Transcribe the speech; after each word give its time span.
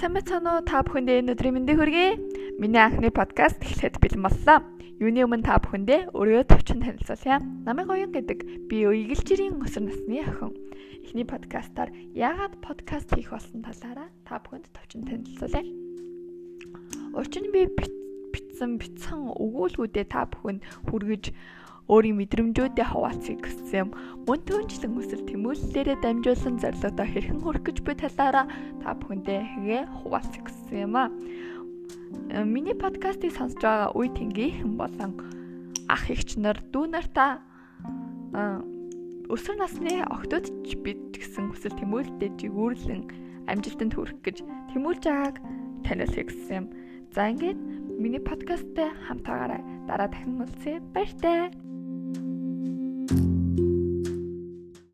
Сайн 0.00 0.16
мэцэнэ 0.16 0.48
уу 0.48 0.64
та 0.64 0.80
бүхэндээ 0.80 1.20
энэ 1.20 1.36
өдрийн 1.36 1.60
мэндийг 1.60 1.76
хүргэе. 1.76 2.16
Миний 2.56 2.80
анхны 2.80 3.12
подкаст 3.12 3.60
эхлэхэд 3.60 4.00
бэлэн 4.00 4.24
боллоо. 4.24 4.64
Юуны 4.96 5.28
өмнө 5.28 5.44
та 5.44 5.60
бүхэндээ 5.60 6.16
өөрийгөө 6.16 6.48
товчхон 6.48 6.80
танилцуулъя. 6.80 7.36
Намайг 7.68 7.92
Оюн 7.92 8.08
гэдэг 8.08 8.64
би 8.64 8.88
Уйгэлжирийн 8.88 9.60
өсөр 9.60 9.92
насны 9.92 10.24
охин. 10.24 10.56
Эхний 11.04 11.28
подкастаар 11.28 11.92
яагаад 12.16 12.64
подкаст 12.64 13.12
хийх 13.12 13.28
болсон 13.28 13.60
талаараа 13.60 14.08
та 14.24 14.40
бүхэнд 14.40 14.72
товчхон 14.72 15.04
танилцуулъя. 15.04 15.68
Учир 17.12 17.44
нь 17.44 17.52
би 17.52 17.68
бичсэн 17.68 18.80
битсэн 18.80 19.36
өгүүлбүүдээ 19.36 20.08
та 20.08 20.24
бүхэнд 20.32 20.64
хүргэж 20.88 21.28
өөрийн 21.90 22.22
мэдрэмжүүдээ 22.22 22.86
хаваалцгийг 22.86 23.42
хүссэн 23.42 23.78
юм. 23.82 23.90
Мөн 24.22 24.40
түнчлэн 24.46 24.94
өсөл 24.94 25.26
тэмүүллээрээ 25.26 25.98
дамжуулсан 25.98 26.62
зорилгодоо 26.62 27.06
хэрхэн 27.10 27.42
хүрэх 27.42 27.64
гэж 27.66 27.76
би 27.82 27.92
талаараа 27.98 28.46
та 28.78 28.94
бүхэндээ 28.94 29.40
хэгээ 29.42 29.82
хаваалцгийг 30.06 30.46
хүссэн 30.46 30.78
юм 30.86 30.94
аа. 30.94 31.10
Э, 32.30 32.46
миний 32.46 32.78
подкастыг 32.78 33.34
сонсож 33.34 33.58
байгаа 33.58 33.90
үе 33.98 34.06
тэнгийнхэн 34.14 34.78
болон 34.78 35.18
ах 35.90 36.06
эгч 36.06 36.38
нар, 36.38 36.62
дүү 36.70 36.94
нартаа 36.94 37.42
өсвөр 39.26 39.58
насны 39.58 40.06
охтууд 40.06 40.46
ч 40.62 40.78
бид 40.78 41.18
гэсэн 41.18 41.50
хүсэл 41.50 41.74
тэмүүлэлтэд 41.74 42.38
жигүүрлэн 42.38 43.02
амжилтанд 43.50 43.94
хүрэх 43.94 44.18
гэж 44.22 44.36
тэмүүлж 44.74 45.02
байгааг 45.06 45.36
таниулахыг 45.82 46.30
хүссэн 46.30 46.56
юм. 46.62 46.66
За 47.14 47.26
ингээд 47.30 47.58
миний 47.98 48.22
подкасттай 48.22 48.94
хамтаагаараа 49.06 49.62
дараа 49.90 50.08
дахин 50.10 50.38
уулзъя. 50.38 50.78
Баяртай. 50.94 51.69